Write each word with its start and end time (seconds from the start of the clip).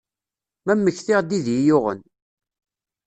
Ma 0.65 0.73
mektiɣ-d 0.75 1.31
i 1.37 1.39
d 1.45 1.47
iyi-yuɣen. 1.55 2.01